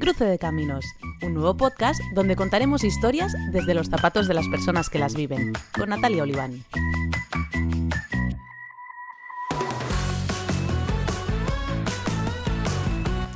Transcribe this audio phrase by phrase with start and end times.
[0.00, 0.84] Cruce de Caminos,
[1.20, 5.52] un nuevo podcast donde contaremos historias desde los zapatos de las personas que las viven,
[5.76, 6.64] con Natalia Oliván.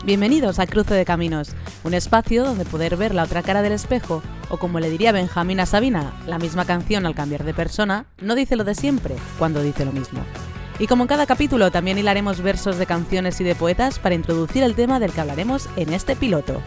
[0.07, 1.55] Bienvenidos a Cruce de Caminos,
[1.85, 5.61] un espacio donde poder ver la otra cara del espejo, o como le diría Benjamín
[5.61, 9.63] a Sabina, la misma canción al cambiar de persona, no dice lo de siempre cuando
[9.63, 10.25] dice lo mismo.
[10.79, 14.63] Y como en cada capítulo, también hilaremos versos de canciones y de poetas para introducir
[14.63, 16.61] el tema del que hablaremos en este piloto.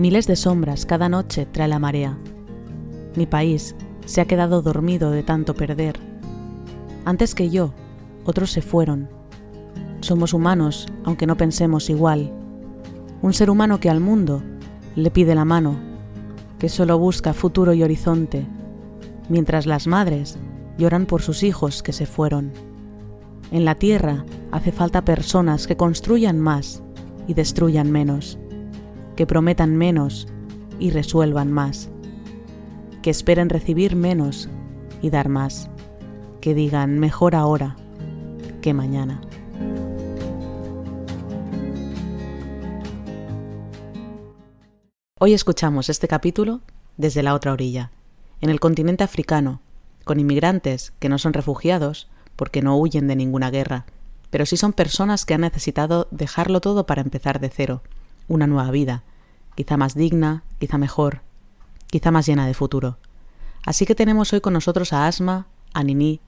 [0.00, 2.16] Miles de sombras cada noche trae la marea.
[3.16, 6.00] Mi país se ha quedado dormido de tanto perder.
[7.04, 7.74] Antes que yo,
[8.24, 9.19] otros se fueron.
[10.10, 12.32] Somos humanos, aunque no pensemos igual.
[13.22, 14.42] Un ser humano que al mundo
[14.96, 15.76] le pide la mano,
[16.58, 18.44] que solo busca futuro y horizonte,
[19.28, 20.36] mientras las madres
[20.78, 22.50] lloran por sus hijos que se fueron.
[23.52, 26.82] En la tierra hace falta personas que construyan más
[27.28, 28.36] y destruyan menos
[29.14, 30.26] que prometan menos
[30.80, 31.88] y resuelvan más,
[33.00, 34.48] que esperen recibir menos
[35.02, 35.70] y dar más,
[36.40, 37.76] que digan mejor ahora
[38.60, 39.20] que mañana.
[45.22, 46.62] Hoy escuchamos este capítulo
[46.96, 47.90] desde la otra orilla,
[48.40, 49.60] en el continente africano,
[50.04, 53.84] con inmigrantes que no son refugiados porque no huyen de ninguna guerra,
[54.30, 57.82] pero sí son personas que han necesitado dejarlo todo para empezar de cero,
[58.28, 59.02] una nueva vida,
[59.56, 61.20] quizá más digna, quizá mejor,
[61.88, 62.96] quizá más llena de futuro.
[63.62, 66.22] Así que tenemos hoy con nosotros a Asma, a Nini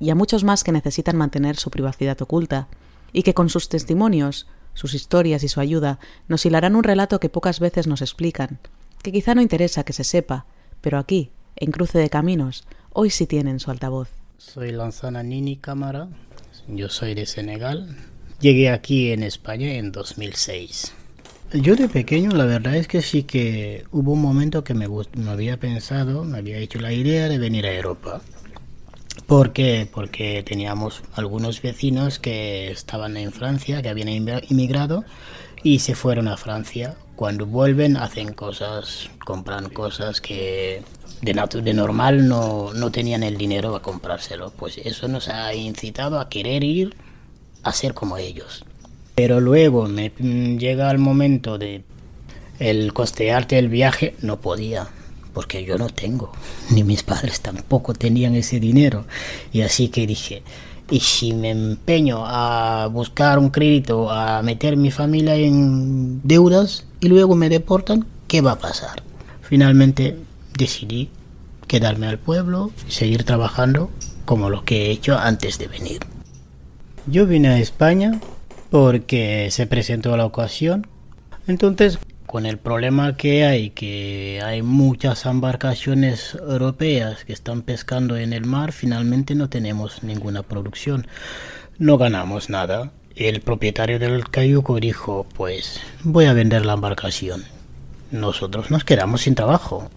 [0.00, 2.68] y a muchos más que necesitan mantener su privacidad oculta
[3.12, 4.46] y que con sus testimonios,
[4.78, 5.98] sus historias y su ayuda
[6.28, 8.60] nos hilarán un relato que pocas veces nos explican,
[9.02, 10.46] que quizá no interesa que se sepa,
[10.80, 14.08] pero aquí, en Cruce de Caminos, hoy sí tienen su altavoz.
[14.36, 16.06] Soy Lanzana Nini Cámara,
[16.68, 17.96] yo soy de Senegal.
[18.38, 20.92] Llegué aquí en España en 2006.
[21.54, 25.30] Yo de pequeño la verdad es que sí que hubo un momento que me, me
[25.30, 28.22] había pensado, me había hecho la idea de venir a Europa.
[29.28, 29.86] ¿Por qué?
[29.92, 35.04] Porque teníamos algunos vecinos que estaban en Francia, que habían inmigrado
[35.62, 36.96] y se fueron a Francia.
[37.14, 40.82] Cuando vuelven hacen cosas, compran cosas que
[41.20, 44.50] de, de normal no, no tenían el dinero para comprárselo.
[44.56, 46.96] Pues eso nos ha incitado a querer ir
[47.64, 48.64] a ser como ellos.
[49.14, 50.08] Pero luego me
[50.56, 51.84] llega el momento de
[52.60, 54.88] el costearte el viaje, no podía,
[55.38, 56.32] porque yo no tengo,
[56.70, 59.04] ni mis padres tampoco tenían ese dinero.
[59.52, 60.42] Y así que dije,
[60.90, 67.06] y si me empeño a buscar un crédito, a meter mi familia en deudas y
[67.06, 69.04] luego me deportan, ¿qué va a pasar?
[69.40, 70.16] Finalmente
[70.56, 71.08] decidí
[71.68, 73.92] quedarme al pueblo y seguir trabajando
[74.24, 76.00] como lo que he hecho antes de venir.
[77.06, 78.18] Yo vine a España
[78.70, 80.88] porque se presentó la ocasión.
[81.46, 88.34] Entonces, con el problema que hay, que hay muchas embarcaciones europeas que están pescando en
[88.34, 91.06] el mar, finalmente no tenemos ninguna producción.
[91.78, 92.92] No ganamos nada.
[93.16, 97.44] El propietario del cayuco dijo, pues voy a vender la embarcación.
[98.10, 99.90] Nosotros nos quedamos sin trabajo.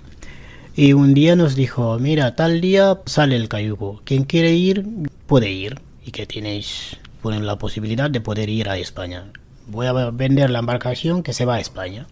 [0.73, 4.01] Y un día nos dijo, mira, tal día sale el cayuco.
[4.05, 4.85] Quien quiere ir,
[5.27, 5.81] puede ir.
[6.05, 9.25] Y que tenéis la posibilidad de poder ir a España.
[9.67, 12.07] Voy a vender la embarcación que se va a España.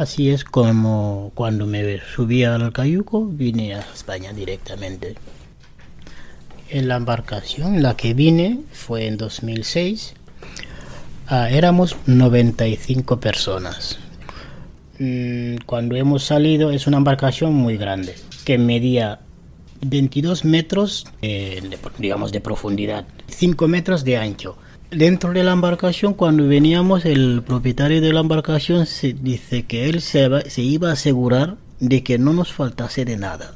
[0.00, 5.14] Así es como cuando me subí al cayuco vine a España directamente.
[6.70, 10.14] En la embarcación, la que vine fue en 2006.
[11.26, 13.98] Ah, éramos 95 personas.
[14.98, 18.14] Mm, cuando hemos salido es una embarcación muy grande
[18.46, 19.20] que medía
[19.82, 24.56] 22 metros, de, digamos, de profundidad, 5 metros de ancho.
[24.90, 30.00] Dentro de la embarcación, cuando veníamos, el propietario de la embarcación se dice que él
[30.00, 33.54] se, iba a asegurar de que no nos faltase de nada.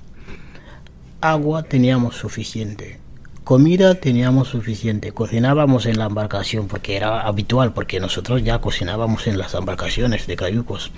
[1.20, 3.00] Agua teníamos suficiente.
[3.42, 9.36] Comida teníamos suficiente, cocinábamos en la embarcación porque era habitual, porque nosotros ya cocinábamos en
[9.36, 10.92] las embarcaciones de cayucos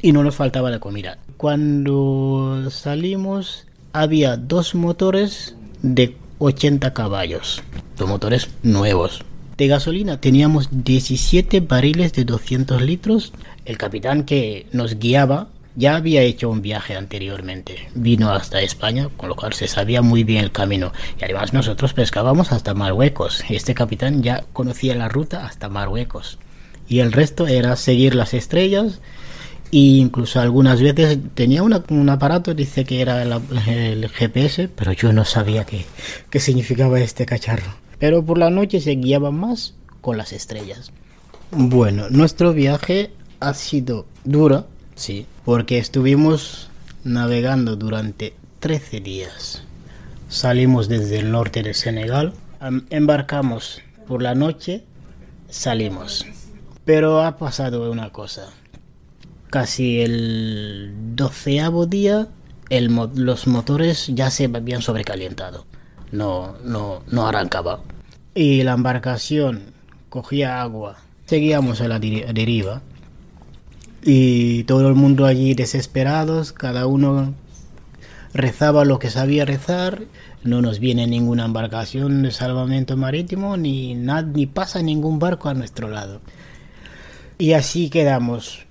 [0.00, 1.18] y no nos faltaba la comida.
[1.36, 7.60] Cuando salimos había dos motores de 80 caballos,
[7.96, 9.24] dos motores nuevos.
[9.58, 13.32] De gasolina teníamos 17 barriles de 200 litros.
[13.64, 17.88] El capitán que nos guiaba ya había hecho un viaje anteriormente.
[17.92, 20.92] Vino hasta España, con lo cual se sabía muy bien el camino.
[21.20, 23.42] Y además nosotros pescábamos hasta Marruecos.
[23.50, 26.38] Este capitán ya conocía la ruta hasta Marruecos.
[26.88, 29.00] y el resto era seguir las estrellas
[29.72, 35.24] e incluso algunas veces tenía un aparato, dice que era el, GPS, pero yo no
[35.24, 35.84] sabía qué,
[36.30, 37.87] qué significaba este cacharro.
[37.98, 40.92] Pero por la noche se guiaba más con las estrellas.
[41.50, 43.10] Bueno, nuestro viaje
[43.40, 46.68] ha sido duro, sí, porque estuvimos
[47.04, 49.62] navegando durante 13 días.
[50.28, 52.34] Salimos desde el norte de Senegal,
[52.90, 54.84] embarcamos por la noche,
[55.48, 56.26] salimos.
[56.84, 58.50] Pero ha pasado una cosa.
[59.50, 62.28] Casi el doceavo día,
[62.70, 65.66] los motores ya se habían sobrecalentado.
[66.12, 67.80] No, no, no arrancaba.
[68.34, 69.72] Y la embarcación
[70.08, 70.96] cogía agua.
[71.26, 72.82] Seguíamos a la deriva.
[74.02, 77.34] Y todo el mundo allí desesperados, cada uno
[78.32, 80.02] rezaba lo que sabía rezar,
[80.44, 85.88] no nos viene ninguna embarcación de salvamento marítimo, ni, ni pasa ningún barco a nuestro
[85.88, 86.20] lado.
[87.38, 88.66] Y así quedamos.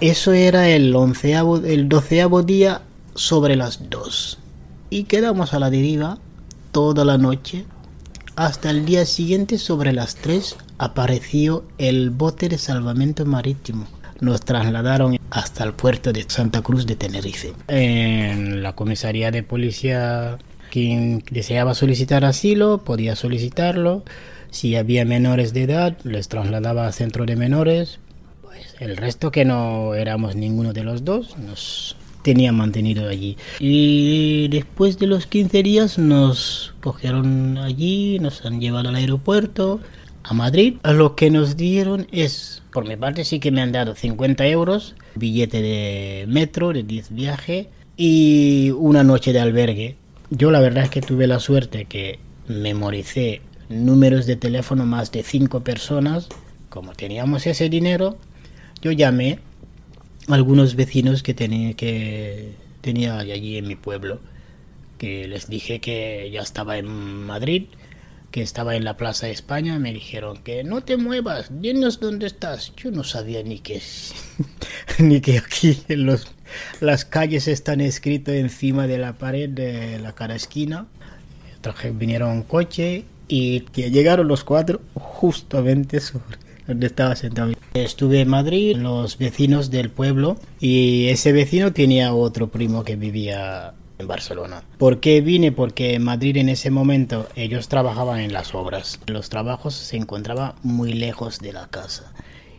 [0.00, 2.82] Eso era el onceavo, el doceavo día
[3.14, 4.38] sobre las dos.
[4.88, 6.18] Y quedamos a la deriva
[6.72, 7.64] toda la noche.
[8.36, 13.86] Hasta el día siguiente sobre las tres apareció el bote de salvamento marítimo
[14.20, 17.52] nos trasladaron hasta el puerto de Santa Cruz de Tenerife.
[17.68, 20.38] En la comisaría de policía,
[20.70, 24.02] quien deseaba solicitar asilo podía solicitarlo.
[24.50, 27.98] Si había menores de edad, les trasladaba a centro de menores.
[28.42, 33.36] Pues el resto que no éramos ninguno de los dos, nos tenían mantenido allí.
[33.58, 39.80] Y después de los 15 días nos cogieron allí, nos han llevado al aeropuerto
[40.22, 40.76] a Madrid.
[40.84, 44.94] Lo que nos dieron es, por mi parte sí que me han dado 50 euros,
[45.14, 49.96] billete de metro, de 10 viajes y una noche de albergue.
[50.30, 55.22] Yo la verdad es que tuve la suerte que memoricé números de teléfono más de
[55.22, 56.28] 5 personas.
[56.68, 58.16] Como teníamos ese dinero,
[58.80, 59.40] yo llamé
[60.32, 64.20] algunos vecinos que tenía, que tenía allí en mi pueblo,
[64.98, 67.64] que les dije que ya estaba en Madrid
[68.30, 72.26] que estaba en la Plaza de España, me dijeron que no te muevas, dinos dónde
[72.26, 72.72] estás.
[72.76, 73.82] Yo no sabía ni que
[74.98, 76.28] ni que aquí en los,
[76.80, 80.86] las calles están escritas encima de la pared de la cara esquina.
[81.60, 87.52] Traje, vinieron un coche y que llegaron los cuatro justamente sobre donde estaba sentado.
[87.74, 93.74] Estuve en Madrid, los vecinos del pueblo, y ese vecino tenía otro primo que vivía
[93.98, 94.64] en Barcelona.
[94.76, 95.52] ¿Por qué vine?
[95.52, 98.98] Porque en Madrid en ese momento ellos trabajaban en las obras.
[99.06, 102.12] Los trabajos se encontraban muy lejos de la casa.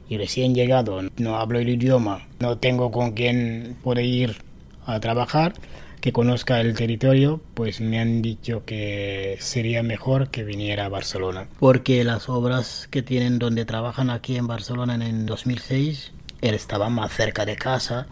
[0.08, 4.38] Y recién llegado, no hablo el idioma, no tengo con quién poder ir
[4.86, 5.54] a trabajar,
[6.01, 11.48] que conozca el territorio, pues me han dicho que sería mejor que viniera a Barcelona.
[11.59, 16.12] Porque las obras que tienen donde trabajan aquí en Barcelona en 2006
[16.42, 18.07] estaban más cerca de casa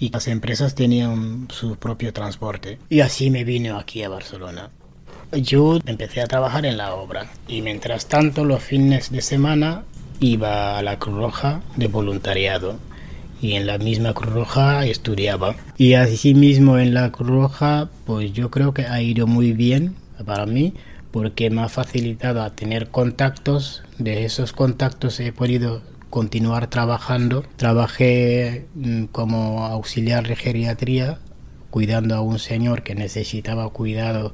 [0.00, 2.78] y las empresas tenían su propio transporte.
[2.88, 4.70] Y así me vine aquí a Barcelona.
[5.32, 9.84] Yo empecé a trabajar en la obra y mientras tanto los fines de semana
[10.20, 12.78] iba a la Cruz Roja de voluntariado
[13.40, 15.56] y en la misma Cruz Roja estudiaba.
[15.76, 19.94] Y así mismo en la Cruz Roja pues yo creo que ha ido muy bien
[20.24, 20.74] para mí
[21.10, 23.82] porque me ha facilitado a tener contactos.
[23.98, 27.44] De esos contactos he podido continuar trabajando.
[27.56, 31.18] Trabajé mm, como auxiliar de geriatría,
[31.70, 34.32] cuidando a un señor que necesitaba cuidado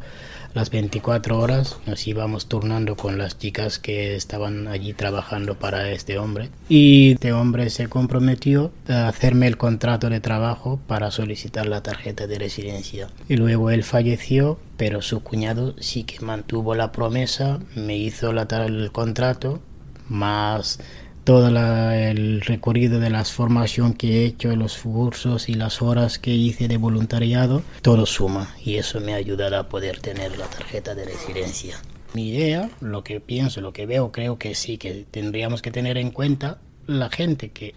[0.55, 1.77] las 24 horas.
[1.87, 6.51] Nos íbamos turnando con las chicas que estaban allí trabajando para este hombre.
[6.69, 12.27] Y este hombre se comprometió a hacerme el contrato de trabajo para solicitar la tarjeta
[12.27, 13.09] de residencia.
[13.29, 18.43] Y luego él falleció, pero su cuñado sí que mantuvo la promesa, me hizo la,
[18.67, 19.61] el contrato,
[20.09, 20.79] más
[21.25, 26.35] todo el recorrido de la formación que he hecho, los cursos y las horas que
[26.35, 30.95] hice de voluntariado, todo suma y eso me ha ayudado a poder tener la tarjeta
[30.95, 31.81] de residencia.
[32.13, 35.97] Mi idea, lo que pienso, lo que veo, creo que sí, que tendríamos que tener
[35.97, 37.75] en cuenta la gente que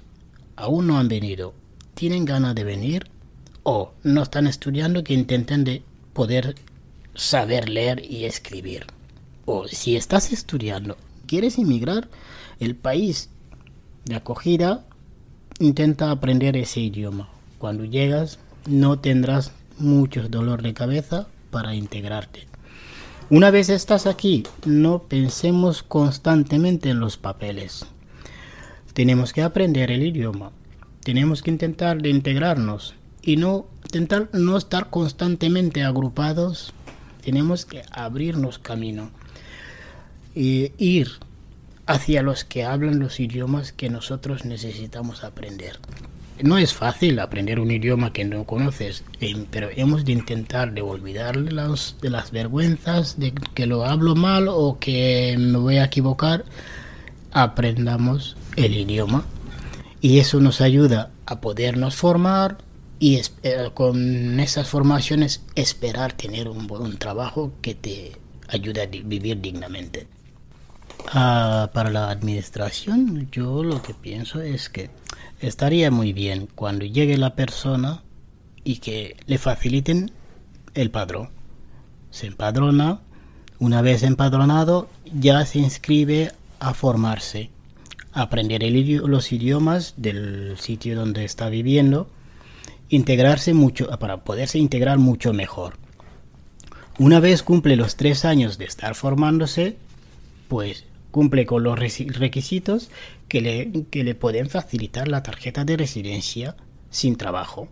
[0.58, 1.54] aún no han venido,
[1.96, 3.10] tienen ganas de venir
[3.63, 6.56] o no están estudiando que intenten de poder
[7.16, 8.86] saber leer y escribir.
[9.46, 12.10] O si estás estudiando, quieres inmigrar,
[12.60, 13.30] el país
[14.07, 14.85] de acogida,
[15.59, 17.29] intenta aprender ese idioma.
[17.57, 22.47] Cuando llegas no tendrás mucho dolor de cabeza para integrarte.
[23.29, 27.85] Una vez estás aquí, no pensemos constantemente en los papeles.
[28.93, 30.51] Tenemos que aprender el idioma.
[31.03, 36.73] Tenemos que intentar de integrarnos y no intentar no estar constantemente agrupados.
[37.23, 39.11] Tenemos que abrirnos camino.
[40.33, 41.09] y ir
[41.88, 45.79] hacia los que hablan los idiomas que nosotros necesitamos aprender.
[46.41, 50.82] No es fácil aprender un idioma que no conoces, em, pero hemos de intentar de
[50.82, 51.51] olvidarle
[52.01, 56.46] de las vergüenzas de que lo hablo mal o que me voy a equivocar.
[57.32, 59.25] Aprendamos el idioma
[60.00, 62.58] y eso nos ayuda a podernos formar
[63.00, 68.12] y eh, con esas formaciones esperar tener un buen trabajo que te
[68.48, 70.08] ayude a vivir dignamente.
[71.13, 74.89] Ah, para la administración, yo lo que pienso es que
[75.39, 78.04] estaría muy bien cuando llegue la persona
[78.63, 80.12] y que le faciliten
[80.74, 81.30] el padrón.
[82.12, 83.00] Se empadrona,
[83.60, 87.50] una vez empadronado, ya se inscribe a formarse,
[88.13, 92.10] a aprender los idiomas del sitio donde está viviendo,
[92.89, 95.77] integrarse mucho, para poderse integrar mucho mejor.
[97.00, 99.77] Una vez cumple los tres años de estar formándose,
[100.48, 102.89] pues cumple con los requisitos
[103.27, 106.56] que le, que le pueden facilitar la tarjeta de residencia
[106.89, 107.70] sin trabajo.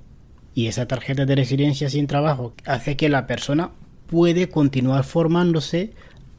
[0.54, 3.72] Y esa tarjeta de residencia sin trabajo hace que la persona
[4.08, 5.92] puede continuar formándose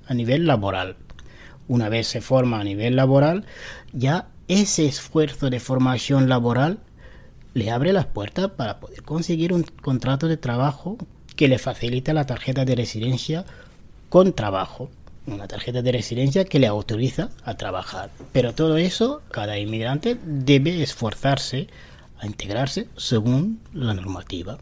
[0.07, 0.97] a nivel laboral.
[1.69, 3.45] Una vez se forma a nivel laboral,
[3.93, 6.79] ya ese esfuerzo de formación laboral
[7.55, 10.97] le abre las puertas para poder conseguir un contrato de trabajo
[11.35, 13.45] que le facilita la tarjeta de residencia
[14.09, 14.91] con trabajo
[15.27, 18.11] una tarjeta de residencia que le autoriza a trabajar.
[18.33, 21.69] Pero todo eso, cada inmigrante debe esforzarse
[22.19, 24.59] a integrarse según la normativa.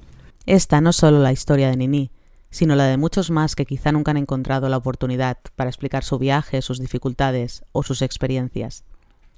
[0.47, 2.11] Esta no es solo la historia de Nini,
[2.51, 6.19] sino la de muchos más que quizá nunca han encontrado la oportunidad para explicar su
[6.19, 8.85] viaje, sus dificultades o sus experiencias.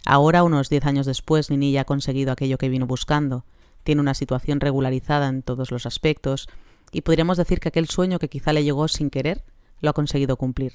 [0.04, 3.44] Ahora, unos diez años después, Nini ya ha conseguido aquello que vino buscando,
[3.84, 6.48] tiene una situación regularizada en todos los aspectos,
[6.92, 9.44] y podríamos decir que aquel sueño que quizá le llegó sin querer,
[9.80, 10.74] lo ha conseguido cumplir.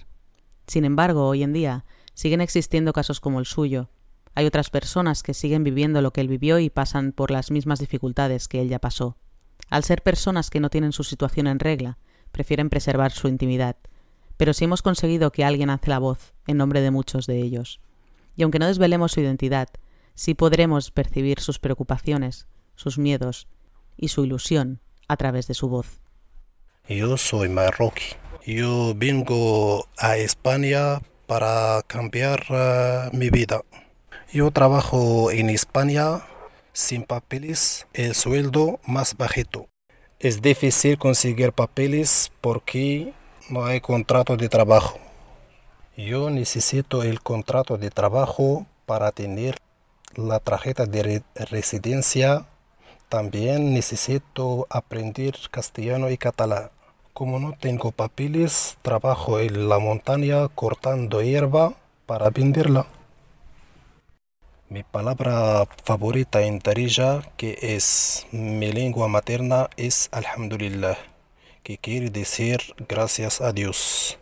[0.67, 3.89] Sin embargo, hoy en día siguen existiendo casos como el suyo.
[4.33, 7.79] Hay otras personas que siguen viviendo lo que él vivió y pasan por las mismas
[7.79, 9.17] dificultades que él ya pasó.
[9.69, 11.97] Al ser personas que no tienen su situación en regla,
[12.31, 13.77] prefieren preservar su intimidad.
[14.37, 17.81] Pero si hemos conseguido que alguien hace la voz en nombre de muchos de ellos.
[18.35, 19.69] Y aunque no desvelemos su identidad,
[20.15, 23.47] sí podremos percibir sus preocupaciones, sus miedos
[23.97, 26.01] y su ilusión a través de su voz.
[26.87, 28.15] Yo soy marroquí.
[28.45, 33.61] Yo vengo a España para cambiar eh, mi vida.
[34.33, 36.23] Yo trabajo en España
[36.73, 39.67] sin papeles, el sueldo más bajito.
[40.17, 43.13] Es difícil conseguir papeles porque
[43.51, 44.97] no hay contrato de trabajo.
[45.95, 49.57] Yo necesito el contrato de trabajo para tener
[50.15, 52.47] la tarjeta de residencia.
[53.07, 56.71] También necesito aprender castellano y catalán.
[57.13, 61.73] Como no tengo papeles, trabajo en la montaña cortando hierba
[62.05, 62.85] para venderla.
[64.69, 70.97] Mi palabra favorita en Darija, que es mi lengua materna, es Alhamdulillah,
[71.63, 74.17] que quiere decir gracias a Dios.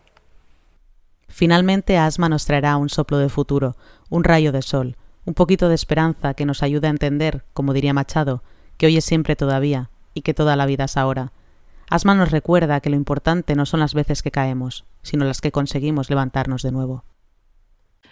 [1.28, 3.76] Finalmente Asma nos traerá un soplo de futuro,
[4.08, 7.94] un rayo de sol, un poquito de esperanza que nos ayude a entender, como diría
[7.94, 8.42] Machado,
[8.78, 11.32] que hoy es siempre todavía y que toda la vida es ahora
[11.90, 15.50] Asma nos recuerda que lo importante no son las veces que caemos, sino las que
[15.50, 17.04] conseguimos levantarnos de nuevo.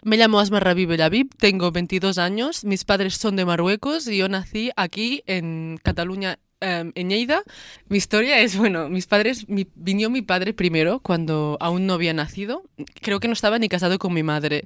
[0.02, 4.28] Me llamo Asma Rabi Belavib, tengo 22 años, mis padres son de Marruecos y yo
[4.28, 7.42] nací aquí en Cataluña, em, en Lleida.
[7.88, 12.12] Mi historia es, bueno, mis padres, mi, vino mi padre primero cuando aún no había
[12.12, 12.64] nacido,
[13.00, 14.64] creo que no estaba ni casado con mi madre.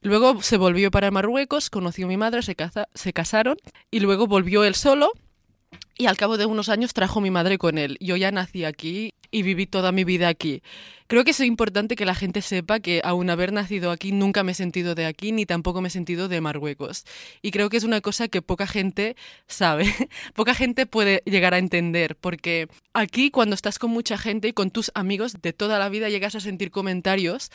[0.00, 3.58] Luego se volvió para Marruecos, conoció a mi madre, se, casa, se casaron
[3.90, 5.12] y luego volvió él solo
[5.96, 7.96] y al cabo de unos años trajo mi madre con él.
[8.00, 10.62] Yo ya nací aquí y viví toda mi vida aquí.
[11.08, 14.52] Creo que es importante que la gente sepa que aun haber nacido aquí nunca me
[14.52, 17.04] he sentido de aquí ni tampoco me he sentido de Marruecos.
[17.42, 19.14] Y creo que es una cosa que poca gente
[19.46, 19.86] sabe,
[20.34, 24.70] poca gente puede llegar a entender, porque aquí cuando estás con mucha gente y con
[24.70, 27.52] tus amigos de toda la vida llegas a sentir comentarios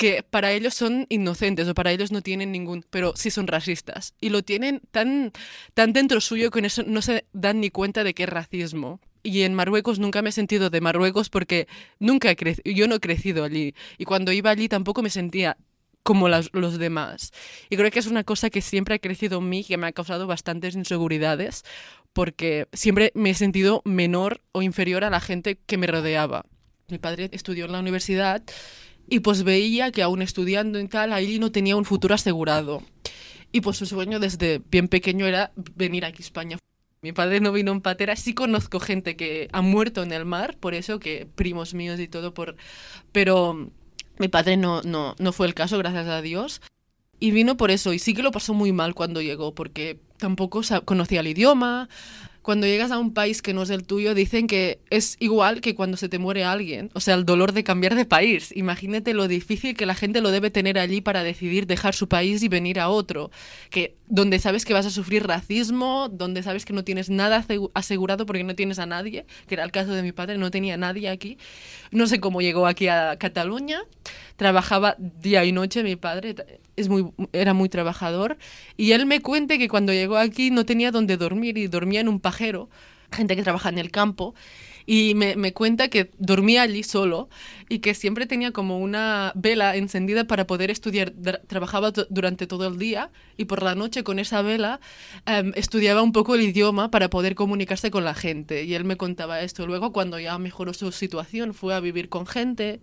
[0.00, 4.14] que para ellos son inocentes o para ellos no tienen ningún, pero sí son racistas.
[4.18, 5.30] Y lo tienen tan,
[5.74, 8.98] tan dentro suyo que eso no se dan ni cuenta de que es racismo.
[9.22, 13.00] Y en Marruecos nunca me he sentido de Marruecos porque nunca he yo no he
[13.00, 13.74] crecido allí.
[13.98, 15.58] Y cuando iba allí tampoco me sentía
[16.02, 17.32] como los demás.
[17.68, 19.92] Y creo que es una cosa que siempre ha crecido en mí, que me ha
[19.92, 21.62] causado bastantes inseguridades,
[22.14, 26.46] porque siempre me he sentido menor o inferior a la gente que me rodeaba.
[26.88, 28.42] Mi padre estudió en la universidad
[29.10, 32.82] y pues veía que aún estudiando y tal, ahí no tenía un futuro asegurado.
[33.52, 36.58] Y pues su sueño desde bien pequeño era venir aquí a España.
[37.02, 40.56] Mi padre no vino en patera, sí conozco gente que ha muerto en el mar,
[40.58, 42.56] por eso que primos míos y todo, por...
[43.10, 43.70] pero
[44.18, 46.60] mi padre no, no, no fue el caso, gracias a Dios.
[47.18, 50.60] Y vino por eso, y sí que lo pasó muy mal cuando llegó, porque tampoco
[50.84, 51.88] conocía el idioma,
[52.42, 55.74] cuando llegas a un país que no es el tuyo, dicen que es igual que
[55.74, 56.90] cuando se te muere alguien.
[56.94, 58.52] O sea, el dolor de cambiar de país.
[58.56, 62.42] Imagínate lo difícil que la gente lo debe tener allí para decidir dejar su país
[62.42, 63.30] y venir a otro.
[63.68, 67.44] Que donde sabes que vas a sufrir racismo, donde sabes que no tienes nada
[67.74, 70.76] asegurado porque no tienes a nadie, que era el caso de mi padre, no tenía
[70.76, 71.38] nadie aquí.
[71.90, 73.82] No sé cómo llegó aquí a Cataluña.
[74.36, 76.34] Trabajaba día y noche mi padre,
[76.76, 78.38] es muy, era muy trabajador.
[78.76, 82.08] Y él me cuente que cuando llegó aquí no tenía donde dormir y dormía en
[82.08, 82.68] un pajero,
[83.12, 84.34] gente que trabaja en el campo.
[84.86, 87.28] Y me, me, cuenta que dormía allí solo
[87.68, 91.12] y que siempre tenía como una vela encendida para poder estudiar.
[91.46, 94.80] Trabajaba durante todo el día y por la noche con esa vela
[95.26, 98.64] em, estudiaba un poco el idioma para poder comunicarse con la gente.
[98.64, 99.66] Y él me contaba esto.
[99.66, 102.80] Luego, cuando ya mejoró su situación, fue a vivir con gente.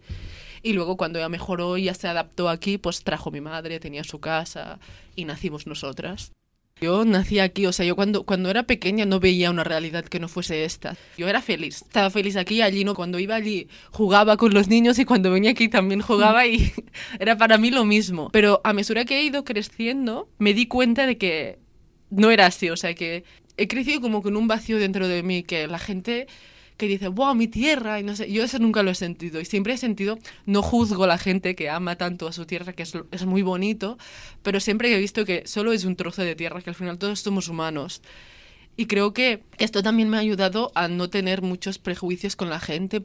[0.64, 4.04] Y luego cuando ya mejoró y ya se adaptó aquí, pues trajo mi madre, tenía
[4.04, 4.80] su casa
[5.16, 6.32] y nacimos nosotras.
[6.80, 10.20] Yo nací aquí, o sea, yo cuando, cuando era pequeña no veía una realidad que
[10.20, 10.96] no fuese esta.
[11.18, 12.94] Yo era feliz, estaba feliz aquí allí, ¿no?
[12.94, 16.72] Cuando iba allí jugaba con los niños y cuando venía aquí también jugaba y
[17.20, 18.30] era para mí lo mismo.
[18.32, 21.58] Pero a mesura que he ido creciendo, me di cuenta de que
[22.12, 23.24] no era así, o sea, que
[23.58, 26.28] he crecido como con un vacío dentro de mí, que la gente
[26.78, 29.42] que dice, wow, mi tierra, y no sé, yo eso nunca lo he sentido.
[29.42, 32.74] Y siempre he sentido, no juzgo a la gente que ama tanto a su tierra,
[32.74, 33.98] que es, es muy bonito,
[34.44, 37.20] pero siempre he visto que solo es un trozo de tierra, que al final todos
[37.20, 38.02] somos humanos.
[38.78, 42.60] Y creo que esto también me ha ayudado a no tener muchos prejuicios con la
[42.60, 43.02] gente.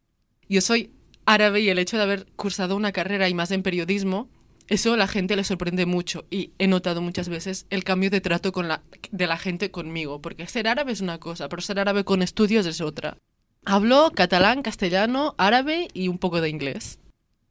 [0.48, 0.90] Yo soy
[1.24, 4.28] árabe y el hecho de haber cursado una carrera y más en periodismo,
[4.68, 8.20] eso a la gente le sorprende mucho y he notado muchas veces el cambio de
[8.20, 11.78] trato con la, de la gente conmigo, porque ser árabe es una cosa, pero ser
[11.78, 13.16] árabe con estudios es otra.
[13.64, 16.98] Hablo catalán, castellano, árabe y un poco de inglés.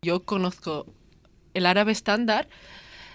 [0.02, 0.86] Yo conozco
[1.54, 2.50] el árabe estándar,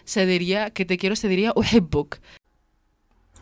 [0.05, 2.17] se diría que te quiero, se diría uhibbuk.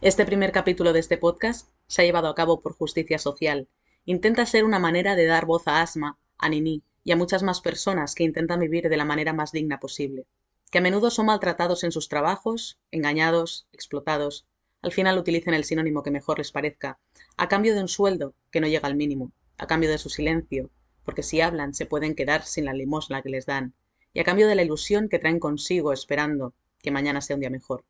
[0.00, 3.68] Este primer capítulo de este podcast se ha llevado a cabo por Justicia Social.
[4.04, 7.60] Intenta ser una manera de dar voz a Asma, a Nini y a muchas más
[7.60, 10.26] personas que intentan vivir de la manera más digna posible,
[10.72, 14.46] que a menudo son maltratados en sus trabajos, engañados, explotados.
[14.82, 16.98] Al final utilicen el sinónimo que mejor les parezca,
[17.36, 20.70] a cambio de un sueldo que no llega al mínimo a cambio de su silencio,
[21.04, 23.74] porque si hablan se pueden quedar sin la limosna que les dan,
[24.12, 27.50] y a cambio de la ilusión que traen consigo esperando que mañana sea un día
[27.50, 27.84] mejor.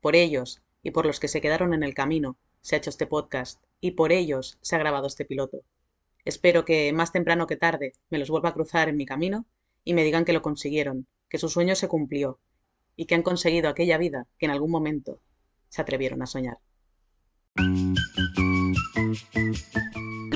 [0.00, 3.06] Por ellos, y por los que se quedaron en el camino, se ha hecho este
[3.06, 5.62] podcast, y por ellos se ha grabado este piloto.
[6.24, 9.46] Espero que, más temprano que tarde, me los vuelva a cruzar en mi camino
[9.84, 12.40] y me digan que lo consiguieron, que su sueño se cumplió,
[12.96, 15.20] y que han conseguido aquella vida que en algún momento
[15.68, 16.58] se atrevieron a soñar.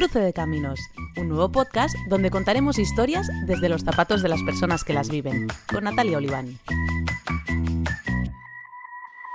[0.00, 0.80] Cruce de Caminos,
[1.18, 5.46] un nuevo podcast donde contaremos historias desde los zapatos de las personas que las viven,
[5.70, 6.58] con Natalia Oliván.